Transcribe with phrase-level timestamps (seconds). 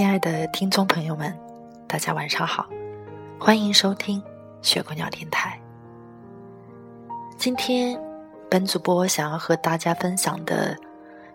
[0.00, 1.30] 亲爱的听众朋友们，
[1.86, 2.66] 大家晚上好，
[3.38, 4.22] 欢迎收听
[4.62, 5.60] 雪姑娘电台。
[7.36, 8.00] 今天，
[8.50, 10.74] 本主播想要和大家分享的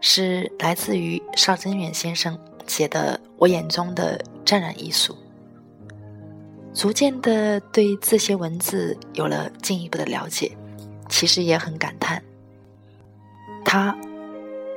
[0.02, 5.14] 是来自于邵真远先生写的《我眼中的沾染艺术》。
[6.74, 10.52] 逐渐的对这些文字有了进一步的了解，
[11.08, 12.20] 其实也很感叹，
[13.64, 13.96] 他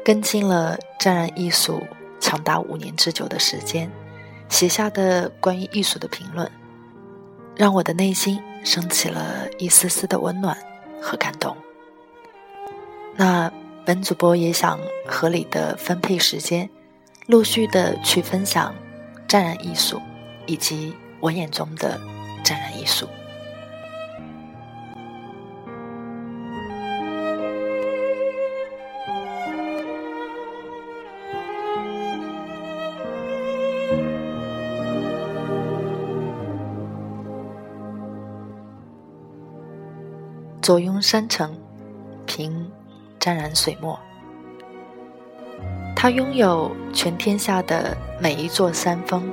[0.05, 1.83] 跟进了沾染艺术。
[2.21, 3.91] 长达五年之久的时间，
[4.49, 6.51] 写下的关于艺术的评论，
[7.57, 10.57] 让我的内心升起了一丝丝的温暖
[11.01, 11.57] 和感动。
[13.17, 13.53] 那
[13.85, 16.69] 本主播也想合理的分配时间，
[17.27, 18.75] 陆续的去分享
[19.27, 20.01] 沾染艺术，
[20.47, 22.01] 以及我眼中的
[22.45, 23.09] 沾染艺术。
[40.69, 41.57] 坐拥山城，
[42.27, 42.71] 凭
[43.19, 43.99] 沾染水墨。
[45.97, 49.27] 他拥有全天下的每一座山峰，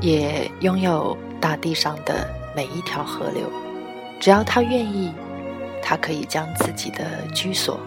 [0.00, 3.42] 也拥有大地上的每一条河流。
[4.18, 5.12] 只要他愿意，
[5.82, 7.78] 他可以将自己的居所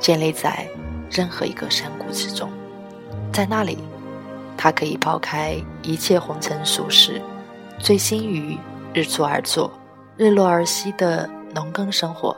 [0.00, 0.66] 建立在
[1.08, 2.50] 任何一个山谷之中，
[3.32, 3.78] 在那里，
[4.56, 7.22] 他可以抛开一切红尘俗世，
[7.78, 8.58] 醉心于
[8.92, 9.70] 日出而作、
[10.16, 11.30] 日落而息的。
[11.54, 12.36] 农耕生活，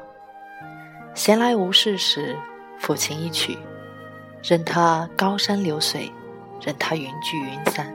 [1.14, 2.36] 闲来无事时，
[2.80, 3.58] 抚琴一曲，
[4.42, 6.12] 任它高山流水，
[6.60, 7.92] 任它云聚云散。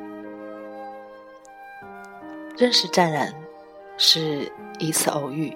[2.58, 3.34] 认识湛然，
[3.98, 5.56] 是一次偶遇，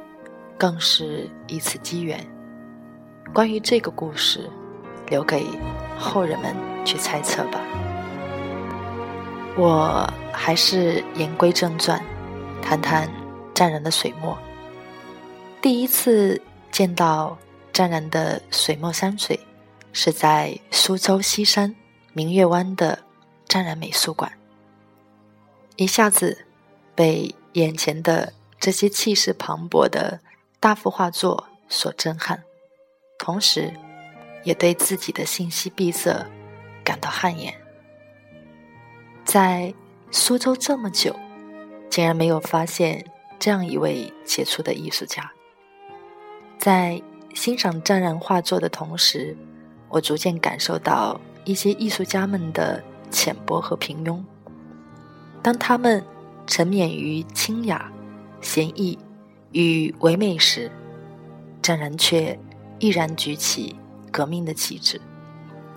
[0.57, 2.19] 更是一次机缘。
[3.33, 4.49] 关于这个故事，
[5.07, 5.45] 留给
[5.97, 7.59] 后人们去猜测吧。
[9.57, 12.01] 我还是言归正传，
[12.61, 13.09] 谈谈
[13.53, 14.37] 湛然的水墨。
[15.61, 16.41] 第一次
[16.71, 17.37] 见到
[17.73, 19.39] 湛然的水墨山水，
[19.91, 21.75] 是在苏州西山
[22.13, 22.99] 明月湾的
[23.47, 24.31] 湛然美术馆。
[25.75, 26.45] 一下子
[26.95, 30.19] 被眼前的这些气势磅礴的
[30.59, 32.43] 大幅画作所震撼，
[33.17, 33.73] 同时
[34.43, 36.25] 也对自己的信息闭塞
[36.83, 37.53] 感到汗颜。
[39.25, 39.73] 在
[40.11, 41.15] 苏州这么久，
[41.89, 43.05] 竟然没有发现
[43.37, 45.31] 这样一位杰出的艺术家。
[46.57, 47.01] 在
[47.33, 49.35] 欣赏湛然画作的同时，
[49.89, 54.21] 我逐渐感受到一些艺术家们的浅薄和平庸。
[55.41, 56.03] 当他们
[56.45, 57.91] 沉湎于清雅、
[58.41, 58.97] 闲逸
[59.51, 60.69] 与唯美时，
[61.61, 62.37] 湛然却
[62.79, 63.75] 毅然举起
[64.11, 64.99] 革命的旗帜，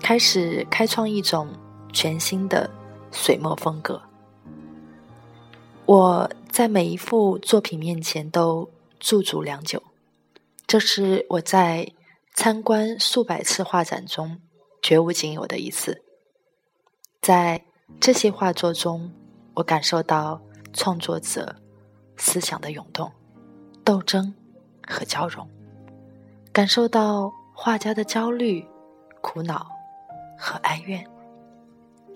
[0.01, 1.47] 开始开创一种
[1.93, 2.69] 全新的
[3.11, 4.01] 水墨风格。
[5.85, 8.69] 我在每一幅作品面前都
[8.99, 9.81] 驻足良久。
[10.71, 11.85] 这是我在
[12.33, 14.39] 参观数百次画展中
[14.81, 16.01] 绝无仅有的一次。
[17.21, 17.61] 在
[17.99, 19.11] 这些画作中，
[19.53, 21.53] 我感受到创作者
[22.15, 23.11] 思想的涌动、
[23.83, 24.33] 斗争
[24.87, 25.45] 和交融，
[26.53, 28.65] 感受到画家的焦虑、
[29.19, 29.67] 苦恼
[30.39, 31.05] 和哀怨，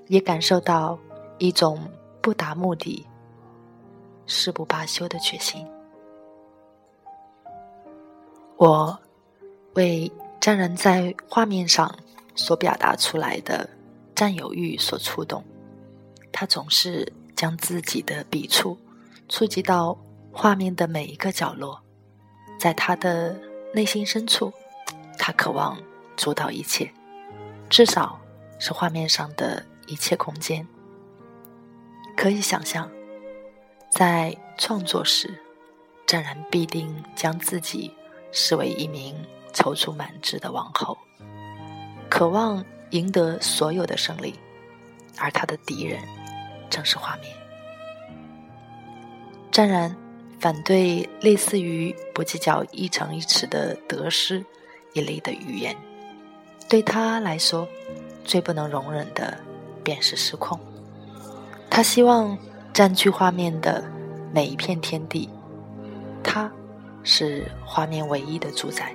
[0.07, 0.97] 也感受到
[1.39, 1.77] 一种
[2.21, 3.05] 不达目的
[4.25, 5.67] 誓不罢休的决心。
[8.57, 8.97] 我
[9.73, 11.93] 为沾染在画面上
[12.35, 13.69] 所表达出来的
[14.15, 15.43] 占有欲所触动，
[16.31, 18.77] 他总是将自己的笔触
[19.27, 19.97] 触及到
[20.31, 21.81] 画面的每一个角落，
[22.57, 23.37] 在他的
[23.73, 24.53] 内心深处，
[25.17, 25.77] 他渴望
[26.15, 26.89] 主导一切，
[27.69, 28.17] 至少
[28.57, 30.65] 是画面上的一切空间。
[32.15, 32.89] 可以想象，
[33.89, 35.37] 在创作时，
[36.07, 37.91] 湛然必定将自己。
[38.35, 39.15] 视为一名
[39.53, 40.97] 踌躇满志的王后，
[42.09, 44.35] 渴望赢得所有的胜利，
[45.17, 45.99] 而他的敌人
[46.69, 47.33] 正是画面。
[49.51, 49.95] 湛然
[50.39, 54.43] 反对类似于不计较一城一池的得失
[54.91, 55.73] 一类的语言，
[56.67, 57.65] 对他来说，
[58.25, 59.37] 最不能容忍的
[59.81, 60.59] 便是失控。
[61.69, 62.37] 他希望
[62.73, 63.83] 占据画面的
[64.33, 65.29] 每一片天地，
[66.21, 66.51] 他
[67.05, 68.93] 是画面唯一的主宰，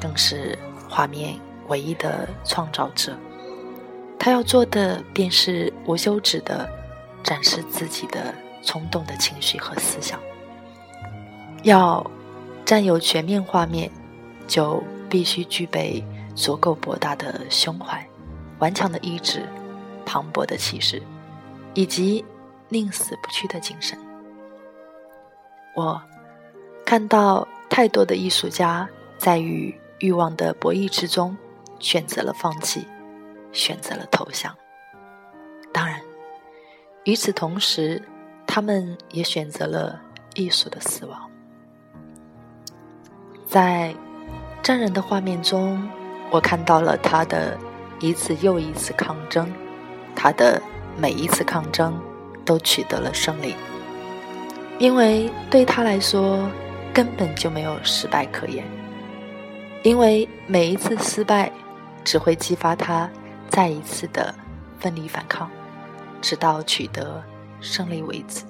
[0.00, 0.58] 更是
[0.88, 1.38] 画面
[1.68, 3.16] 唯一的创造者。
[4.18, 6.68] 他要做的便是无休止的
[7.22, 10.18] 展示自己的冲动的情绪和思想。
[11.62, 12.04] 要
[12.64, 13.90] 占有全面画面，
[14.46, 16.02] 就必须具备
[16.34, 18.06] 足够博大的胸怀、
[18.58, 19.46] 顽强的意志、
[20.06, 21.02] 磅礴的气势，
[21.74, 22.24] 以及
[22.70, 23.98] 宁死不屈的精神。
[25.76, 26.00] 我
[26.94, 28.88] 看到太多的艺术家
[29.18, 31.36] 在与欲望的博弈之中，
[31.80, 32.86] 选择了放弃，
[33.50, 34.54] 选择了投降。
[35.72, 36.00] 当然，
[37.02, 38.00] 与此同时，
[38.46, 40.00] 他们也选择了
[40.36, 41.28] 艺术的死亡。
[43.44, 43.92] 在
[44.62, 45.90] 战人的画面中，
[46.30, 47.58] 我看到了他的
[47.98, 49.52] 一次又一次抗争，
[50.14, 50.62] 他的
[50.96, 52.00] 每一次抗争
[52.44, 53.56] 都取得了胜利，
[54.78, 56.48] 因为对他来说
[56.94, 58.64] 根本就没有失败可言，
[59.82, 61.50] 因为每一次失败
[62.04, 63.10] 只会激发他
[63.48, 64.32] 再一次的
[64.78, 65.50] 奋力反抗，
[66.22, 67.22] 直到取得
[67.60, 68.44] 胜利为止。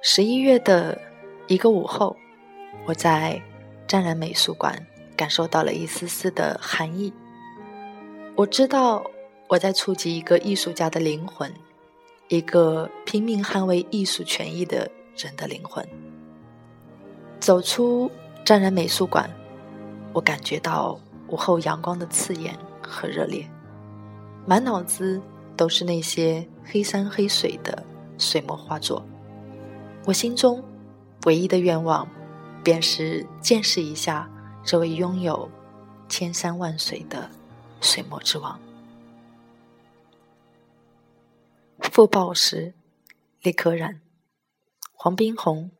[0.00, 0.98] 十一月的。
[1.46, 2.16] 一个午后，
[2.86, 3.38] 我在
[3.86, 4.74] 湛然美术馆
[5.14, 7.12] 感受到了一丝丝的寒意。
[8.34, 9.04] 我知道
[9.46, 11.52] 我在触及一个艺术家的灵魂，
[12.28, 15.86] 一个拼命捍卫艺术权益的人的灵魂。
[17.40, 18.10] 走出
[18.44, 19.28] 湛然美术馆，
[20.12, 20.98] 我感觉到
[21.28, 23.48] 午后阳光的刺眼和热烈，
[24.46, 25.20] 满脑子
[25.56, 27.82] 都是那些黑山黑水的
[28.18, 29.04] 水墨画作，
[30.04, 30.62] 我心中。
[31.26, 32.06] 唯一的愿望，
[32.62, 34.30] 便是见识一下
[34.62, 35.48] 这位拥有
[36.06, 37.30] 千山万水的
[37.80, 38.60] 水墨之王——
[41.94, 42.74] 傅抱石、
[43.40, 44.00] 李可染、
[44.94, 45.70] 黄宾虹、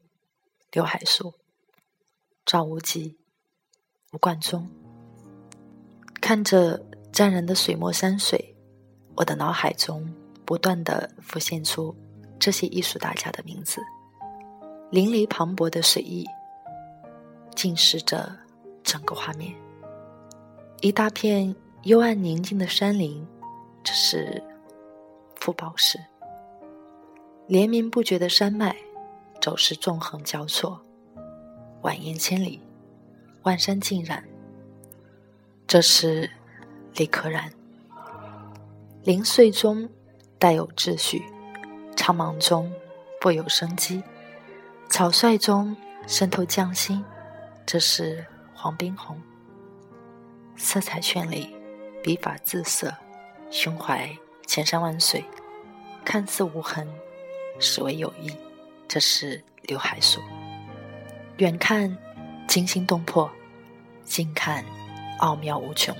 [0.71, 1.35] 刘海粟、
[2.47, 3.19] 赵无极、
[4.13, 4.71] 吴冠中。
[6.21, 6.81] 看着
[7.13, 8.55] 沾染的水墨山水，
[9.17, 10.15] 我的脑海中
[10.45, 11.93] 不断的浮现出
[12.39, 13.81] 这些艺术大家的名字。
[14.93, 16.25] 淋漓磅礴的水意，
[17.57, 18.39] 浸湿着
[18.85, 19.53] 整个画面。
[20.81, 21.53] 一大片
[21.83, 23.27] 幽暗宁静的山林，
[23.83, 24.41] 这是
[25.45, 26.01] 傅抱石。
[27.47, 28.75] 连绵不绝的山脉，
[29.43, 30.81] 走势纵横交错，
[31.83, 32.63] 蜿蜒千里，
[33.43, 34.25] 万山尽染。
[35.67, 36.31] 这是
[36.95, 37.53] 李可染。
[39.03, 39.87] 零碎中
[40.39, 41.23] 带有秩序，
[41.95, 42.73] 苍茫中
[43.21, 44.03] 富有生机。
[44.89, 45.77] 草率中
[46.07, 47.05] 渗透匠心，
[47.67, 48.25] 这是
[48.55, 49.21] 黄宾虹。
[50.57, 51.55] 色彩绚丽，
[52.03, 52.95] 笔法自色，
[53.51, 54.11] 胸怀
[54.47, 55.25] 千山万水，
[56.05, 56.89] 看似无痕，
[57.59, 58.35] 实为有意。
[58.87, 60.21] 这是刘海粟。
[61.39, 61.97] 远看
[62.47, 63.31] 惊心动魄，
[64.05, 64.65] 近看
[65.19, 65.95] 奥妙无穷。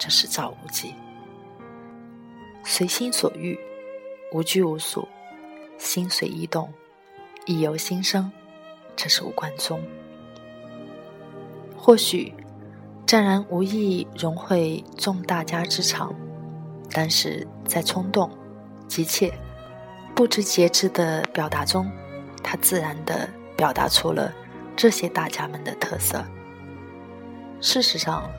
[0.00, 0.94] 这是赵无极。
[2.64, 3.58] 随心所欲，
[4.32, 5.06] 无拘无束，
[5.78, 6.72] 心随意动。
[7.46, 8.30] 意由心生，
[8.94, 9.82] 这是吴冠中。
[11.76, 12.34] 或许
[13.06, 16.14] 湛然无意融汇众大家之长，
[16.92, 18.30] 但是在冲动、
[18.86, 19.32] 急切、
[20.14, 21.90] 不知节制的表达中，
[22.42, 24.32] 他自然的表达出了
[24.76, 26.24] 这些大家们的特色。
[27.60, 28.30] 事实上，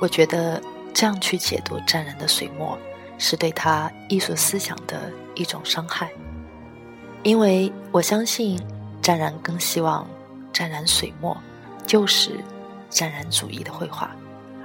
[0.00, 0.62] 我觉得
[0.94, 2.78] 这样去解读湛然的水墨，
[3.18, 6.10] 是对他艺术思想的一种伤害。
[7.22, 8.58] 因为我相信，
[9.02, 10.08] 湛然更希望
[10.52, 11.36] 湛然水墨
[11.86, 12.30] 就是
[12.88, 14.16] 湛然主义的绘画，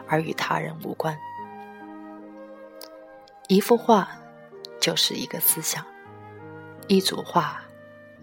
[0.08, 1.18] 而与他人无关。
[3.48, 4.10] 一幅画
[4.80, 5.86] 就是一个思想，
[6.88, 7.62] 一组画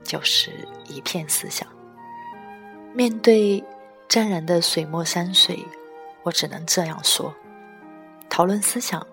[0.03, 0.51] 就是
[0.89, 1.69] 一片思想。
[2.93, 3.63] 面对
[4.09, 5.65] 湛然的水墨山水，
[6.25, 7.33] 我只能这样说：
[8.29, 9.07] 讨论思想，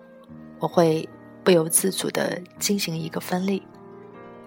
[0.58, 1.08] 我会
[1.44, 3.62] 不由自主地进行一个分类。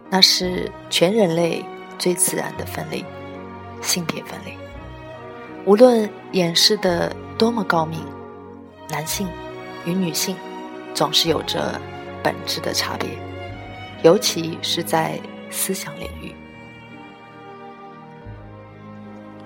[0.10, 1.66] 那是全人类
[1.98, 3.06] 最自然的分类，
[3.82, 4.58] 性别分类。
[5.66, 8.06] 无论掩饰的多么高明，
[8.90, 9.30] 男性
[9.86, 10.36] 与女性
[10.94, 11.80] 总是有着
[12.24, 13.10] 本质的差别，
[14.04, 15.20] 尤其是在
[15.50, 16.34] 思想领域。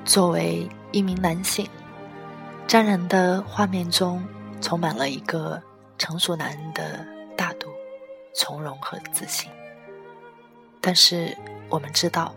[0.03, 1.67] 作为一名男性，
[2.65, 4.25] 沾染的画面中
[4.61, 5.61] 充满了一个
[5.97, 7.67] 成熟男人的大度、
[8.33, 9.51] 从容和自信。
[10.79, 11.35] 但是
[11.69, 12.33] 我们知道，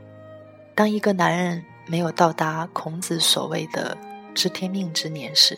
[0.75, 3.97] 当一个男人没有到达孔子所谓的
[4.35, 5.57] 知天命之年时，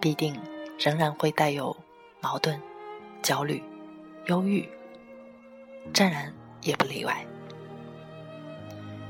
[0.00, 0.38] 必定
[0.78, 1.76] 仍然会带有
[2.26, 2.60] 矛盾、
[3.22, 3.62] 焦虑、
[4.26, 4.68] 忧郁，
[5.94, 7.24] 湛然也不例外。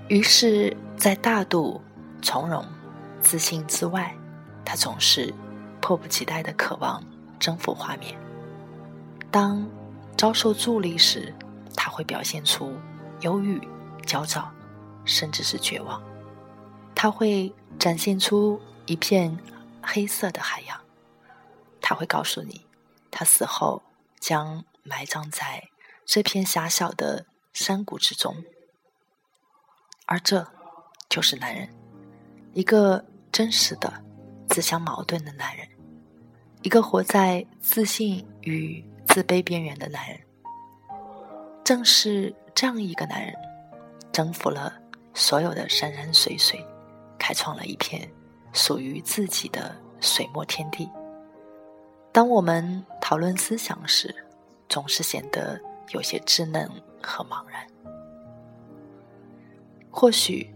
[0.09, 1.81] 于是，在大度、
[2.21, 2.63] 从容、
[3.23, 4.15] 自信之外，
[4.67, 5.33] 他总是
[5.81, 7.03] 迫不及待的渴望
[7.39, 8.19] 征服画面。
[9.31, 9.67] 当
[10.15, 11.33] 遭受助力时，
[11.75, 12.75] 他会表现出
[13.23, 13.59] 忧郁、
[14.05, 14.53] 焦躁，
[15.07, 16.03] 甚至是绝望。
[16.95, 19.35] 他会展现出一片
[19.83, 20.79] 黑色的海洋。
[21.81, 22.66] 他会告诉你，
[23.19, 23.83] 他死后
[24.21, 25.71] 将埋葬在
[26.05, 28.45] 这片狭小的山谷之中。
[30.05, 30.47] 而这
[31.09, 31.75] 就是男人，
[32.53, 34.05] 一个真实的、
[34.51, 35.67] 自相矛盾的男人，
[36.61, 40.21] 一个活在自信与自卑边缘的男人。
[41.65, 43.35] 正是这样一个男人，
[44.13, 44.79] 征服了
[45.15, 46.63] 所有的山山水水，
[47.19, 48.07] 开创了一片
[48.53, 50.87] 属于自己的水墨天地。
[52.17, 54.25] 当我们讨论思想时，
[54.71, 56.67] 总是显得有些稚嫩
[57.03, 57.67] 和茫然。
[59.91, 60.51] 或许，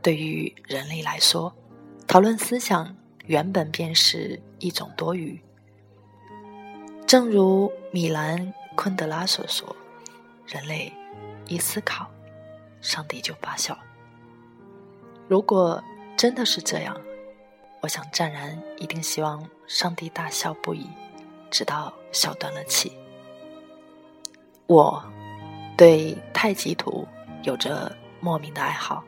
[0.00, 1.52] 对于人类来说，
[2.06, 2.96] 讨论思想
[3.26, 5.36] 原本便是一种多余。
[7.04, 9.74] 正如米兰昆德拉所说
[10.46, 10.92] ：“人类
[11.48, 12.08] 一思考，
[12.80, 13.76] 上帝就发笑。”
[15.26, 15.82] 如果
[16.16, 16.96] 真的是这样，
[17.80, 20.88] 我想湛然一定希望上帝大笑不已，
[21.50, 22.92] 直到笑断了气。
[24.66, 25.04] 我
[25.76, 27.06] 对太极图
[27.42, 27.94] 有着。
[28.20, 29.04] 莫名的爱好，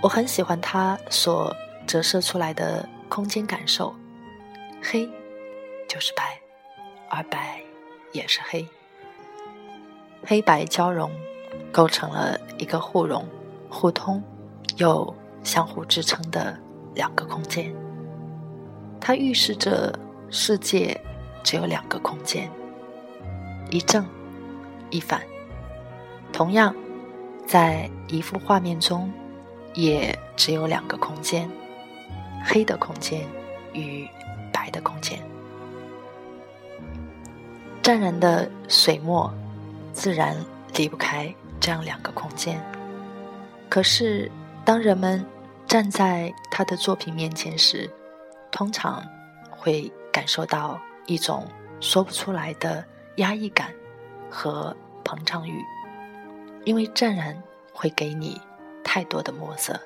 [0.00, 1.52] 我很喜欢它所
[1.84, 3.92] 折射出来的空间感受。
[4.80, 5.04] 黑
[5.88, 6.40] 就是白，
[7.10, 7.60] 而白
[8.12, 8.64] 也是黑，
[10.24, 11.10] 黑白交融，
[11.72, 13.28] 构成了一个互融、
[13.68, 14.22] 互通
[14.76, 16.56] 又相互支撑的
[16.94, 17.74] 两个空间。
[19.06, 19.92] 它预示着
[20.30, 20.98] 世界
[21.42, 22.50] 只有两个空间，
[23.70, 24.04] 一正
[24.88, 25.20] 一反。
[26.32, 26.74] 同样。
[27.46, 29.12] 在一幅画面中，
[29.74, 31.46] 也只有两个空间：
[32.42, 33.20] 黑的空间
[33.74, 34.08] 与
[34.50, 35.18] 白的空间。
[37.82, 39.30] 湛然的水墨，
[39.92, 40.34] 自然
[40.74, 42.58] 离不开这样两个空间。
[43.68, 44.32] 可是，
[44.64, 45.22] 当人们
[45.66, 47.90] 站在他的作品面前时，
[48.54, 49.04] 通常
[49.50, 51.44] 会感受到一种
[51.80, 52.84] 说不出来的
[53.16, 53.74] 压抑感
[54.30, 55.60] 和膨胀欲。
[56.62, 57.36] 因为湛然
[57.72, 58.40] 会给你
[58.84, 59.78] 太多的墨色，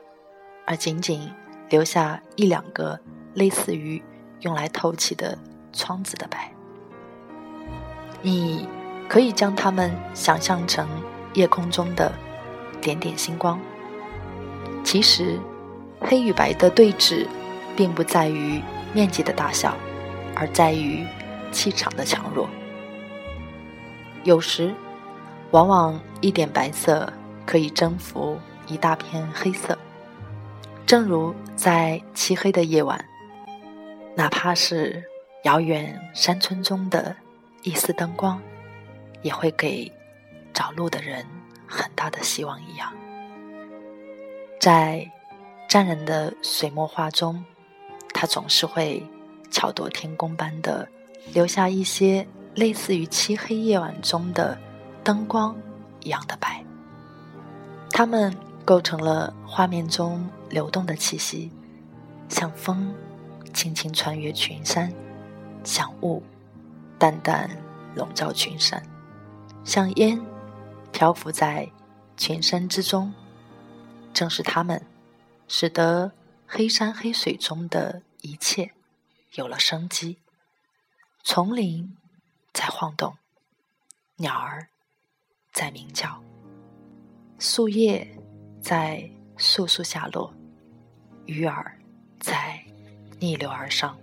[0.66, 1.32] 而仅仅
[1.70, 3.00] 留下一两个
[3.32, 4.02] 类似于
[4.40, 5.36] 用来透气的
[5.72, 6.52] 窗子的白。
[8.20, 8.68] 你
[9.08, 10.86] 可以将它们想象成
[11.32, 12.12] 夜空中的
[12.82, 13.58] 点点星光。
[14.84, 15.40] 其实，
[16.00, 17.26] 黑与白的对峙，
[17.78, 18.60] 并不在于
[18.92, 19.76] 面积的大小，
[20.34, 21.06] 而在于
[21.52, 22.50] 气场的强弱。
[24.24, 24.74] 有时。
[25.50, 27.10] 往往一点白色
[27.46, 29.78] 可以征服一大片黑色，
[30.84, 33.02] 正如在漆黑的夜晚，
[34.14, 35.02] 哪怕是
[35.44, 37.16] 遥远山村中的
[37.62, 38.38] 一丝灯光，
[39.22, 39.90] 也会给
[40.52, 41.24] 找路的人
[41.66, 42.92] 很大的希望一样。
[44.60, 45.10] 在
[45.66, 47.42] 湛然的水墨画中，
[48.20, 49.00] 他总是会
[49.48, 50.88] 巧夺天工般的
[51.32, 54.58] 留下一些类似于漆黑夜晚中的。
[55.04, 55.56] 灯光
[56.00, 56.62] 一样的白，
[57.92, 58.34] 它们
[58.64, 61.50] 构成了画面中流动的气息，
[62.28, 62.92] 像风
[63.54, 64.92] 轻轻穿越群山，
[65.62, 66.20] 像雾
[66.98, 67.48] 淡淡
[67.94, 68.82] 笼罩群山，
[69.64, 70.20] 像烟
[70.90, 71.66] 漂浮在
[72.16, 73.14] 群山之中。
[74.12, 74.84] 正是它们，
[75.46, 76.10] 使得
[76.46, 78.72] 黑山黑水中的一切
[79.34, 80.18] 有了生机。
[81.22, 81.96] 丛林
[82.52, 83.16] 在晃动，
[84.16, 84.68] 鸟儿。
[85.50, 86.22] 在鸣叫，
[87.40, 88.06] 树叶
[88.62, 90.32] 在簌簌下落，
[91.26, 91.76] 鱼儿
[92.20, 92.64] 在
[93.18, 93.98] 逆流而上，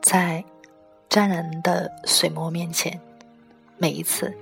[0.00, 0.42] 在
[1.10, 2.98] 湛蓝的水墨面前，
[3.76, 4.34] 每一次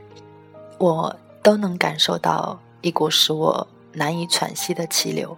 [0.79, 5.37] 我都能感受到一股使我难以喘息的气流。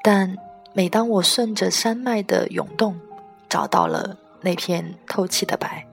[0.00, 0.36] 但
[0.74, 3.00] 每当我顺着山脉的涌动
[3.48, 5.86] 找到了那片透气的白，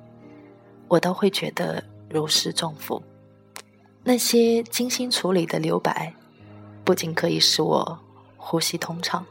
[0.90, 1.82] 我都会觉得。
[2.14, 3.02] 如释重负，
[4.04, 6.14] 那些精心处理的留白，
[6.84, 7.98] 不仅可以使我
[8.36, 9.26] 呼吸通畅，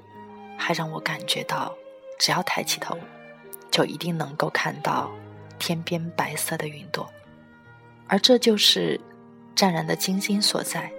[0.57, 1.75] 还让我感觉到，
[2.19, 2.97] 只要抬起头，
[3.71, 5.11] 就一定能够看到
[5.59, 7.07] 天边白色的云朵。
[8.07, 8.99] 而这就是
[9.54, 10.90] 湛然的精心所在。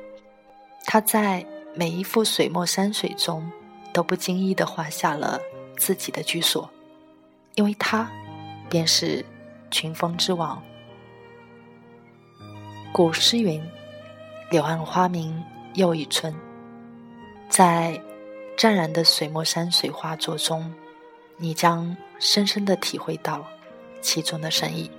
[0.85, 1.43] 他在
[1.73, 3.51] 每一幅水墨山水中，
[3.93, 5.39] 都不经意地画下了
[5.77, 6.69] 自己的居所，
[7.55, 8.09] 因为他
[8.69, 9.25] 便是
[9.69, 10.61] 群峰之王。
[12.93, 13.61] 古诗云
[14.51, 15.43] ：“柳暗花明
[15.75, 16.33] 又一村。”
[17.49, 18.01] 在
[18.57, 20.73] 湛然的水墨山水画作中，
[21.37, 23.45] 你将深深的体会到
[24.01, 24.89] 其中的深意。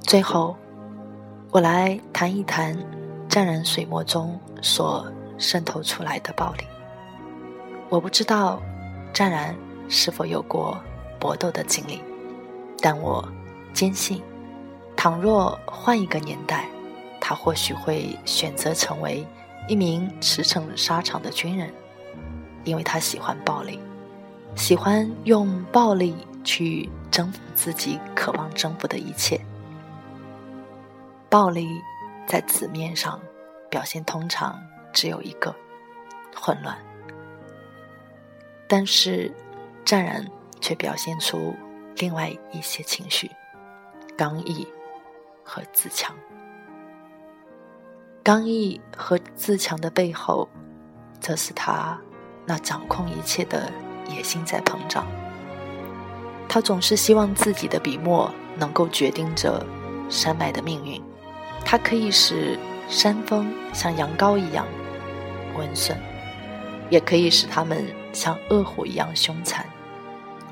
[0.00, 0.56] 最后，
[1.50, 2.76] 我来谈一谈
[3.28, 5.04] 湛然水墨中所
[5.42, 6.64] 渗透出来的暴力。
[7.90, 8.62] 我不知道
[9.12, 9.54] 湛然
[9.88, 10.80] 是否有过
[11.20, 12.00] 搏斗的经历，
[12.80, 13.28] 但我
[13.74, 14.22] 坚信，
[14.96, 16.66] 倘若换一个年代，
[17.20, 19.26] 他或许会选择成为。
[19.68, 21.72] 一名驰骋沙场的军人，
[22.64, 23.78] 因为他喜欢暴力，
[24.56, 29.40] 喜欢用暴力去征服自己渴望征服的一切。
[31.28, 31.68] 暴力
[32.26, 33.20] 在字面上
[33.70, 34.60] 表现通常
[34.92, 35.54] 只有一个：
[36.34, 36.76] 混乱。
[38.68, 39.32] 但是，
[39.84, 40.26] 湛然
[40.60, 41.54] 却表现出
[41.96, 43.30] 另外一些情绪：
[44.16, 44.66] 刚毅
[45.44, 46.14] 和自强。
[48.22, 50.48] 刚毅和自强的背后，
[51.20, 52.00] 则是他
[52.46, 53.70] 那掌控一切的
[54.08, 55.06] 野心在膨胀。
[56.48, 59.64] 他总是希望自己的笔墨能够决定着
[60.08, 61.02] 山脉的命运，
[61.64, 62.58] 它可以使
[62.88, 64.66] 山峰像羊羔一样
[65.56, 65.98] 温顺，
[66.90, 69.66] 也可以使他们像恶虎一样凶残。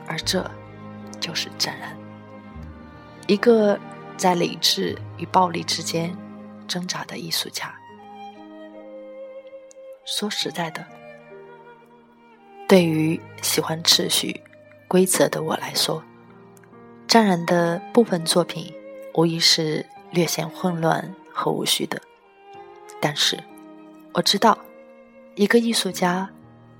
[0.06, 0.48] 而这，
[1.20, 1.96] 就是湛然，
[3.26, 3.78] 一个
[4.16, 6.16] 在理智与暴力之间。
[6.68, 7.74] 挣扎的艺术家。
[10.04, 10.86] 说实在的，
[12.68, 14.40] 对于喜欢秩序、
[14.86, 16.00] 规则的我来说，
[17.08, 18.72] 湛然的部分作品
[19.14, 22.00] 无疑是略显混乱和无序的。
[23.00, 23.36] 但是，
[24.12, 24.56] 我知道，
[25.34, 26.28] 一个艺术家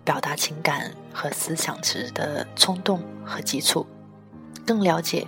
[0.05, 3.87] 表达情感和思想时的冲动和急促，
[4.67, 5.27] 更了解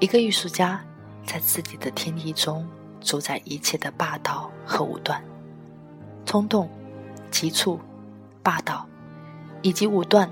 [0.00, 0.84] 一个艺术家
[1.26, 2.66] 在自己的天地中。
[3.00, 5.22] 主宰一切的霸道和武断、
[6.24, 6.70] 冲动、
[7.30, 7.78] 急促、
[8.42, 8.88] 霸道
[9.60, 10.30] 以及武断，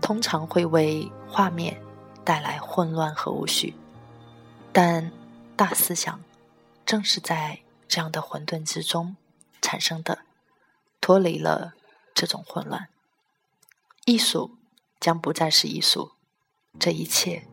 [0.00, 1.76] 通常会为画面
[2.22, 3.74] 带来混乱和无序。
[4.72, 5.10] 但
[5.56, 6.20] 大思想
[6.86, 7.58] 正是在
[7.88, 9.16] 这样的混沌之中
[9.60, 10.16] 产生的，
[11.04, 11.74] 脱离了
[12.14, 12.88] 这种混乱，
[14.06, 14.56] 艺术
[14.98, 16.12] 将不再是艺术。
[16.78, 17.46] 这一切，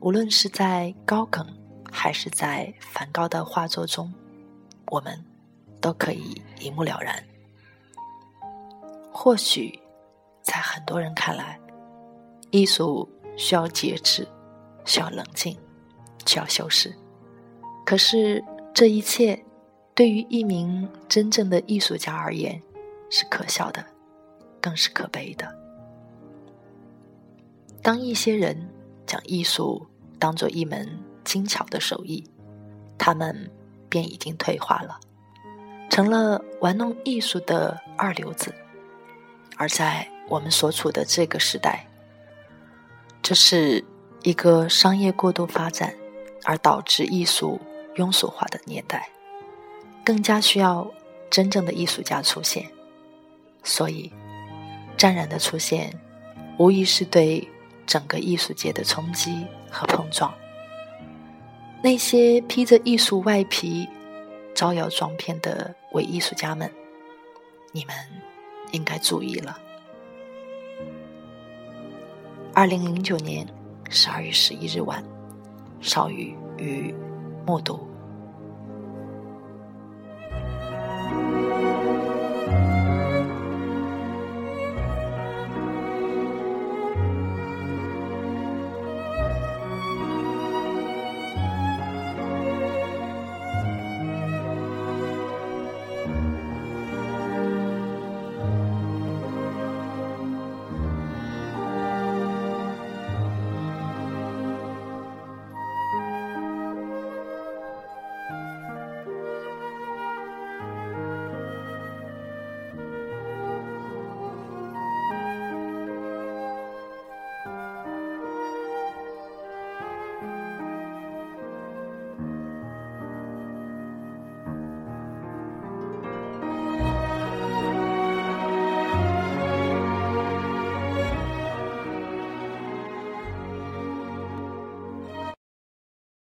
[0.00, 1.46] 无论是在高梗。
[1.92, 4.12] 还是在梵高的画作中，
[4.88, 5.24] 我们
[5.80, 7.24] 都可以一目了然。
[9.12, 9.78] 或许
[10.42, 11.58] 在很多人看来，
[12.50, 14.26] 艺术需要节制，
[14.84, 15.56] 需要冷静，
[16.26, 16.94] 需要修饰。
[17.84, 19.42] 可是这一切
[19.94, 22.60] 对于一名真正的艺术家而言
[23.10, 23.84] 是可笑的，
[24.60, 25.54] 更是可悲的。
[27.82, 28.68] 当一些人
[29.06, 29.86] 将艺术
[30.18, 30.98] 当做一门。
[31.26, 32.24] 精巧的手艺，
[32.96, 33.50] 他们
[33.88, 35.00] 便已经退化了，
[35.90, 38.54] 成了玩弄艺术的二流子。
[39.56, 41.84] 而在我们所处的这个时代，
[43.20, 43.84] 这是
[44.22, 45.92] 一个商业过度发展
[46.44, 47.60] 而导致艺术
[47.96, 49.10] 庸俗化的年代，
[50.04, 50.88] 更加需要
[51.28, 52.70] 真正的艺术家出现。
[53.66, 54.12] 所以，
[54.96, 55.92] 湛然的出现，
[56.56, 57.46] 无疑是对
[57.84, 60.32] 整个艺术界的冲击和碰撞。
[61.82, 63.88] 那些披着艺术外皮、
[64.54, 66.70] 招摇撞骗的伪艺术家们，
[67.72, 67.94] 你们
[68.70, 69.58] 应该注意了。
[72.54, 73.44] 二零零九年
[73.90, 75.04] 十二月十一日晚，
[75.80, 76.94] 少宇与
[77.44, 77.84] 木读。